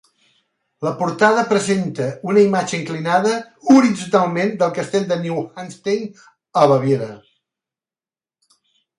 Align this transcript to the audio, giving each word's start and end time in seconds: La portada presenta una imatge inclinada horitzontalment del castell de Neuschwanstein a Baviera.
La 0.85 0.91
portada 0.99 1.41
presenta 1.49 2.05
una 2.29 2.45
imatge 2.45 2.75
inclinada 2.77 3.33
horitzontalment 3.73 4.53
del 4.61 4.73
castell 4.77 5.05
de 5.11 5.17
Neuschwanstein 5.25 6.09
a 6.63 6.65
Baviera. 6.73 7.11